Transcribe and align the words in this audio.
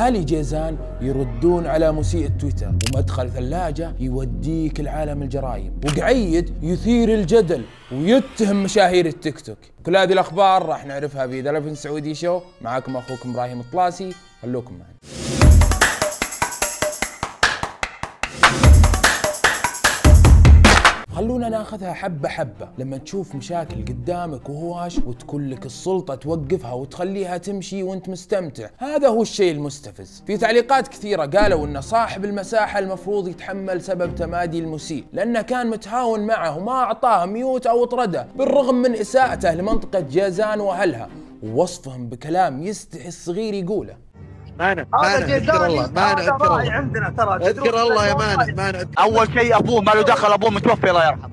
أهالي 0.00 0.24
جيزان 0.24 0.76
يردون 1.00 1.66
على 1.66 1.92
مسيء 1.92 2.28
تويتر 2.28 2.72
ومدخل 2.94 3.30
ثلاجة 3.30 3.94
يوديك 4.00 4.80
لعالم 4.80 5.22
الجرايم 5.22 5.80
وقعيد 5.84 6.54
يثير 6.62 7.14
الجدل 7.14 7.64
ويتهم 7.92 8.62
مشاهير 8.62 9.06
التيك 9.06 9.40
توك. 9.40 9.58
كل 9.86 9.96
هذه 9.96 10.12
الأخبار 10.12 10.66
راح 10.66 10.86
نعرفها 10.86 11.26
في 11.26 11.40
The 11.40 11.74
Saudi 11.74 12.14
Show 12.14 12.40
معاكم 12.60 12.96
أخوكم 12.96 13.30
إبراهيم 13.30 13.60
الطلاسي. 13.60 14.14
خلوكم 14.42 14.74
معنا. 14.74 15.39
خلونا 21.20 21.48
ناخذها 21.48 21.92
حبة 21.92 22.28
حبة. 22.28 22.68
لما 22.78 22.96
تشوف 22.96 23.34
مشاكل 23.34 23.84
قدامك 23.84 24.48
وهواش 24.48 24.98
وتكون 24.98 25.50
لك 25.50 25.66
السلطة 25.66 26.14
توقفها 26.14 26.72
وتخليها 26.72 27.36
تمشي 27.36 27.82
وانت 27.82 28.08
مستمتع. 28.08 28.68
هذا 28.78 29.08
هو 29.08 29.22
الشيء 29.22 29.52
المستفز. 29.52 30.22
في 30.26 30.36
تعليقات 30.36 30.88
كثيرة 30.88 31.26
قالوا 31.26 31.66
إن 31.66 31.80
صاحب 31.80 32.24
المساحة 32.24 32.78
المفروض 32.78 33.28
يتحمل 33.28 33.82
سبب 33.82 34.14
تمادي 34.14 34.58
المسيء 34.58 35.04
لأنه 35.12 35.42
كان 35.42 35.66
متهاون 35.66 36.20
معه 36.26 36.58
وما 36.58 36.72
أعطاه 36.72 37.26
mute 37.26 37.66
أو 37.66 37.84
طرده 37.84 38.26
بالرغم 38.36 38.74
من 38.74 38.94
إساءته 38.94 39.54
لمنطقة 39.54 40.00
جازان 40.00 40.60
وأهلها. 40.60 41.08
ووصفهم 41.42 42.06
بكلام 42.06 42.62
يستحي 42.62 43.08
الصغير 43.08 43.54
يقوله. 43.54 43.96
مانع 44.60 44.84
مانع. 44.92 45.36
أذكر 45.36 45.66
الله 45.66 45.90
مانع 45.90 46.20
أذكر 46.20 46.46
الله. 46.46 46.72
عندنا 46.72 47.14
ترى. 47.18 47.48
أذكر 47.48 47.82
الله 47.82 48.06
يا 48.06 48.14
مانع 48.14 48.46
مانع. 48.56 48.84
أول 48.98 49.32
شيء 49.32 49.56
أبوه 49.56 49.80
ما 49.80 49.90
له 49.90 50.02
دخل 50.02 50.32
أبوه 50.32 50.50
متوفي 50.50 50.90
الله 50.90 51.06
يرحمه. 51.06 51.30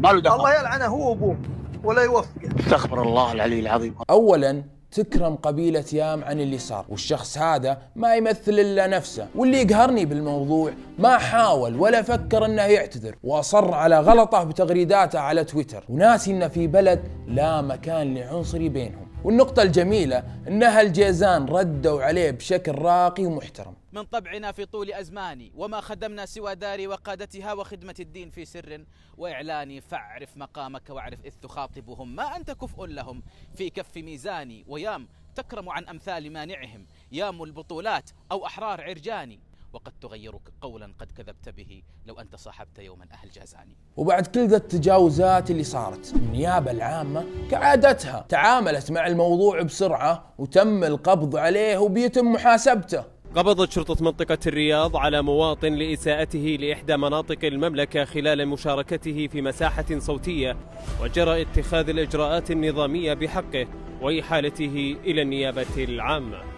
ما 0.00 0.08
له 0.08 0.20
دخل. 0.20 0.36
الله 0.36 0.60
يلعنه 0.60 0.86
هو 0.86 1.12
أبوه 1.12 1.36
ولا 1.84 2.02
يوفقه. 2.02 2.60
استغفر 2.60 3.02
الله 3.02 3.32
العلي 3.32 3.60
العظيم. 3.60 3.94
اولا 4.10 4.62
تكرم 4.90 5.34
قبيلة 5.34 5.84
يام 5.92 6.24
عن 6.24 6.40
اللي 6.40 6.58
صار 6.58 6.84
والشخص 6.88 7.38
هذا 7.38 7.78
ما 7.96 8.14
يمثل 8.16 8.52
إلا 8.52 8.86
نفسه. 8.86 9.26
واللي 9.34 9.62
يقهرني 9.62 10.04
بالموضوع 10.04 10.72
ما 10.98 11.18
حاول 11.18 11.76
ولا 11.80 12.02
فكر 12.02 12.44
أنه 12.44 12.62
يعتذر. 12.62 13.14
وأصر 13.22 13.74
على 13.74 14.00
غلطه 14.00 14.44
بتغريداته 14.44 15.20
على 15.20 15.44
تويتر. 15.44 15.84
وناسي 15.88 16.30
أنه 16.30 16.48
في 16.48 16.66
بلد 16.66 17.02
لا 17.28 17.60
مكان 17.60 18.14
لعنصري 18.14 18.68
بينهم. 18.68 19.03
والنقطة 19.24 19.62
الجميلة 19.62 20.18
أن 20.48 20.62
أهل 20.62 20.92
جيزان 20.92 21.46
ردوا 21.46 22.02
عليه 22.02 22.30
بشكل 22.30 22.72
راقي 22.72 23.26
ومحترم. 23.26 23.74
من 23.92 24.02
طبعنا 24.02 24.52
في 24.52 24.64
طول 24.66 24.92
أزماني 24.92 25.52
وما 25.56 25.80
خدمنا 25.80 26.26
سوى 26.26 26.54
داري 26.54 26.86
وقادتها 26.86 27.52
وخدمة 27.52 27.94
الدين 28.00 28.30
في 28.30 28.44
سر. 28.44 28.84
وإعلاني 29.18 29.80
فاعرف 29.80 30.36
مقامك 30.36 30.90
واعرف 30.90 31.18
إذ 31.24 31.32
تخاطبهم 31.42 32.16
ما 32.16 32.36
أنت 32.36 32.50
كفء 32.50 32.86
لهم. 32.86 33.22
في 33.56 33.70
كف 33.70 33.96
ميزاني 33.96 34.64
ويام 34.68 35.08
تكرم 35.34 35.68
عن 35.68 35.88
أمثال 35.88 36.32
مانعهم. 36.32 36.86
يام 37.12 37.42
البطولات 37.42 38.10
أو 38.32 38.46
أحرار 38.46 38.80
عرجاني. 38.80 39.40
وقد 39.74 39.92
تغيرك 40.00 40.40
قولا 40.60 40.90
قد 40.98 41.12
كذبت 41.12 41.48
به. 41.48 41.82
لو 42.06 42.20
أنت 42.20 42.36
صاحبت 42.36 42.78
يوما 42.78 43.06
أهل 43.12 43.30
جازاني. 43.30 43.76
وبعد 43.96 44.26
كل 44.26 44.48
ذا 44.48 44.56
التجاوزات 44.56 45.50
اللي 45.50 45.64
صارت 45.64 46.12
النيابة 46.16 46.70
العامة 46.70 47.24
كعادتها 47.50 48.26
تعاملت 48.28 48.90
مع 48.90 49.06
الموضوع 49.06 49.62
بسرعة 49.62 50.34
وتم 50.38 50.84
القبض 50.84 51.36
عليه 51.36 51.78
وبيتم 51.78 52.32
محاسبته. 52.32 53.04
قبضت 53.36 53.72
شرطة 53.72 54.04
منطقة 54.04 54.38
الرياض 54.46 54.96
على 54.96 55.22
مواطن 55.22 55.72
لإساءته 55.72 56.56
لإحدى 56.60 56.96
مناطق 56.96 57.44
المملكة 57.44 58.04
خلال 58.04 58.48
مشاركته 58.48 59.26
في 59.26 59.42
مساحة 59.42 59.98
صوتية 59.98 60.56
وجرى 61.02 61.42
اتخاذ 61.42 61.88
الإجراءات 61.88 62.50
النظامية 62.50 63.14
بحقه 63.14 63.66
وإحالته 64.00 64.96
إلى 65.04 65.22
النيابة 65.22 65.84
العامة. 65.84 66.53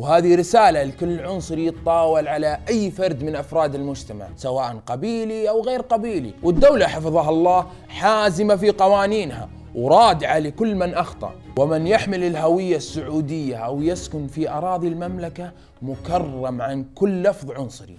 وهذه 0.00 0.34
رسالة 0.34 0.82
لكل 0.82 1.20
عنصر 1.20 1.58
يتطاول 1.58 2.28
على 2.28 2.58
أي 2.68 2.90
فرد 2.90 3.22
من 3.22 3.36
أفراد 3.36 3.74
المجتمع 3.74 4.28
سواء 4.36 4.76
قبيلي 4.86 5.48
أو 5.48 5.62
غير 5.62 5.80
قبيلي. 5.80 6.34
والدولة 6.42 6.86
حفظها 6.86 7.30
الله 7.30 7.66
حازمة 7.88 8.56
في 8.56 8.70
قوانينها 8.70 9.48
ورادعة 9.74 10.38
لكل 10.38 10.74
من 10.74 10.94
أخطأ. 10.94 11.34
ومن 11.58 11.86
يحمل 11.86 12.24
الهوية 12.24 12.76
السعودية 12.76 13.56
أو 13.56 13.82
يسكن 13.82 14.26
في 14.26 14.50
أراضي 14.50 14.88
المملكة 14.88 15.52
مكرم 15.82 16.62
عن 16.62 16.84
كل 16.94 17.22
لفظ 17.22 17.50
عنصري. 17.50 17.96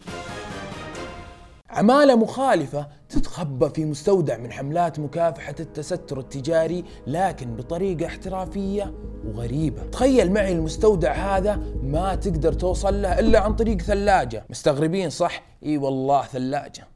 عمالة 1.69 2.15
مخالفة 2.15 2.87
تتخبى 3.11 3.69
في 3.69 3.85
مستودع 3.85 4.37
من 4.37 4.51
حملات 4.51 4.99
مكافحة 4.99 5.55
التستر 5.59 6.19
التجاري 6.19 6.83
لكن 7.07 7.55
بطريقة 7.55 8.05
احترافية 8.05 8.93
وغريبة. 9.25 9.83
تخيل 9.83 10.31
معي 10.31 10.51
المستودع 10.51 11.13
هذا 11.13 11.55
ما 11.83 12.15
تقدر 12.15 12.53
توصل 12.53 13.01
له 13.01 13.19
إلا 13.19 13.39
عن 13.39 13.55
طريق 13.55 13.81
ثلاجة. 13.81 14.45
مستغربين 14.49 15.09
صح؟ 15.09 15.43
إي 15.65 15.77
والله 15.77 16.25
ثلاجة. 16.25 16.87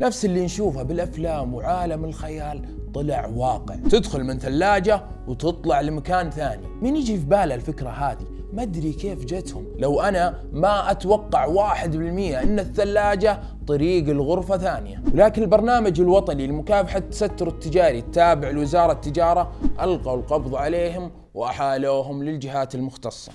نفس 0.00 0.24
اللي 0.24 0.44
نشوفه 0.44 0.82
بالأفلام 0.82 1.54
وعالم 1.54 2.04
الخيال 2.04 2.62
طلع 2.94 3.26
واقع. 3.26 3.74
تدخل 3.74 4.24
من 4.24 4.38
ثلاجة 4.38 5.04
وتطلع 5.28 5.80
لمكان 5.80 6.30
ثاني. 6.30 6.66
مين 6.82 6.96
يجي 6.96 7.18
في 7.18 7.24
باله 7.24 7.54
الفكرة 7.54 7.88
هذه؟ 7.88 8.26
ما 8.52 8.62
أدري 8.62 8.92
كيف 8.92 9.24
جتهم. 9.24 9.66
لو 9.78 10.00
أنا 10.00 10.34
ما 10.52 10.90
أتوقع 10.90 11.46
واحد 11.46 11.96
بالمية 11.96 12.42
إن 12.42 12.58
الثلاجة 12.58 13.40
طريق 13.66 14.08
الغرفة 14.08 14.58
ثانية. 14.58 15.02
ولكن 15.14 15.42
البرنامج 15.42 16.00
الوطني 16.00 16.46
لمكافحة 16.46 16.98
التستر 16.98 17.48
التجاري 17.48 17.98
التابع 17.98 18.50
لوزارة 18.50 18.92
التجارة 18.92 19.52
ألقوا 19.80 20.16
القبض 20.16 20.54
عليهم 20.54 21.10
وأحالوهم 21.34 22.22
للجهات 22.22 22.74
المختصة. 22.74 23.32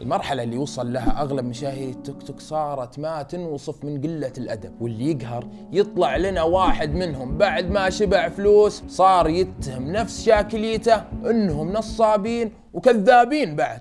المرحلة 0.00 0.42
اللي 0.42 0.58
وصل 0.58 0.92
لها 0.92 1.22
أغلب 1.22 1.44
مشاهير 1.44 1.88
التيك 1.88 2.22
توك 2.22 2.40
صارت 2.40 2.98
ما 2.98 3.22
تنوصف 3.22 3.84
من 3.84 4.00
قلة 4.00 4.32
الأدب 4.38 4.70
واللي 4.80 5.10
يقهر 5.10 5.44
يطلع 5.72 6.16
لنا 6.16 6.42
واحد 6.42 6.94
منهم. 6.94 7.38
بعد 7.38 7.70
ما 7.70 7.90
شبع 7.90 8.28
فلوس 8.28 8.82
صار 8.88 9.28
يتهم 9.28 9.92
نفس 9.92 10.24
شاكليته 10.24 11.02
أنهم 11.30 11.72
نصابين 11.72 12.52
وكذابين 12.72 13.56
بعد. 13.56 13.80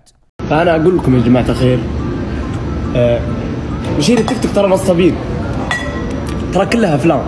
فأنا 0.50 0.76
أقول 0.76 0.98
لكم 0.98 1.16
يا 1.16 1.22
جماعة 1.22 1.50
الخير 1.50 1.80
آه 2.96 3.22
مشاهير 3.98 4.20
التيك 4.20 4.44
توك 4.44 4.52
ترى 4.56 4.68
نصابين. 4.68 5.16
ترى 6.54 6.66
كلها 6.66 6.96
أفلام. 6.96 7.22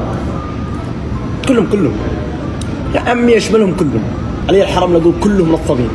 كلهم 1.47 1.69
كلهم. 1.71 1.97
يا 2.95 2.99
عمي 2.99 3.31
يشملهم 3.31 3.75
كلهم. 3.75 4.03
علي 4.49 4.61
الحرم 4.61 4.93
نقول 4.97 5.13
كلهم 5.23 5.51
نصابين. 5.51 5.89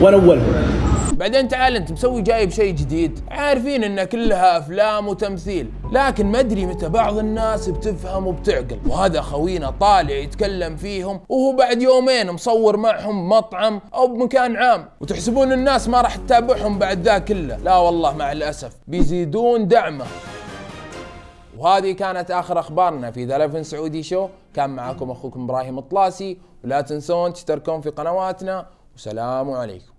وأنا 0.00 0.16
أولهم. 0.16 0.81
بعدين 1.22 1.48
تعال 1.48 1.76
انت 1.76 1.92
مسوي 1.92 2.22
جايب 2.22 2.50
شيء 2.50 2.74
جديد. 2.74 3.20
عارفين 3.30 3.84
ان 3.84 4.04
كلها 4.04 4.58
أفلام 4.58 5.08
وتمثيل 5.08 5.70
لكن 5.92 6.26
ما 6.26 6.40
أدري 6.40 6.66
متى 6.66 6.88
بعض 6.88 7.18
الناس 7.18 7.68
بتفهم 7.68 8.26
وبتعقل. 8.26 8.78
وهذا 8.86 9.20
خوينا 9.20 9.70
طالع 9.70 10.14
يتكلم 10.14 10.76
فيهم 10.76 11.20
وهو 11.28 11.56
بعد 11.56 11.82
يومين 11.82 12.30
مصور 12.30 12.76
معهم 12.76 13.28
مطعم 13.28 13.80
أو 13.94 14.06
بمكان 14.06 14.56
عام. 14.56 14.88
وتحسبون 15.00 15.52
الناس 15.52 15.88
ما 15.88 16.00
راح 16.00 16.16
تتابعهم 16.16 16.78
بعد 16.78 17.02
ذا 17.02 17.18
كله. 17.18 17.56
لا 17.56 17.76
والله 17.76 18.16
مع 18.16 18.32
الأسف 18.32 18.76
بيزيدون 18.88 19.68
دعمه. 19.68 20.04
وهذه 21.58 21.92
كانت 21.92 22.30
آخر 22.30 22.58
أخبارنا 22.58 23.10
في 23.10 23.24
ذا 23.24 23.62
سعودي 23.62 24.02
شو. 24.02 24.28
كان 24.54 24.70
معكم 24.70 25.10
أخوكم 25.10 25.44
إبراهيم 25.44 25.78
الطلاسي. 25.78 26.38
ولا 26.64 26.80
تنسون 26.80 27.32
تشتركون 27.32 27.80
في 27.80 27.90
قنواتنا. 27.90 28.66
وسلام 28.96 29.50
عليكم. 29.50 29.91